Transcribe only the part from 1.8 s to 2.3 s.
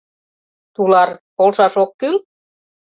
ок кӱл?